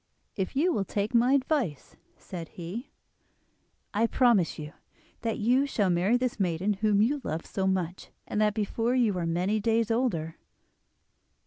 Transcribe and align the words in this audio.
"If 0.35 0.55
you 0.55 0.73
will 0.73 0.83
take 0.83 1.13
my 1.13 1.33
advice," 1.33 1.95
said 2.17 2.47
he, 2.49 2.89
"I 3.93 4.07
promise 4.07 4.57
you 4.57 4.73
that 5.21 5.37
you 5.37 5.67
shall 5.67 5.91
marry 5.91 6.17
this 6.17 6.39
maiden 6.39 6.73
whom 6.73 7.03
you 7.03 7.21
love 7.23 7.45
so 7.45 7.67
much, 7.67 8.09
and 8.25 8.41
that 8.41 8.55
before 8.55 8.95
you 8.95 9.15
are 9.19 9.27
many 9.27 9.59
days 9.59 9.91
older." 9.91 10.37